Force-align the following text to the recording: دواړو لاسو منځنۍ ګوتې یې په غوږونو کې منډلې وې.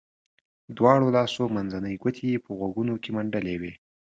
دواړو 0.77 1.07
لاسو 1.15 1.41
منځنۍ 1.55 1.95
ګوتې 2.01 2.25
یې 2.31 2.37
په 2.45 2.49
غوږونو 2.57 2.93
کې 3.03 3.09
منډلې 3.15 3.55
وې. 3.61 3.73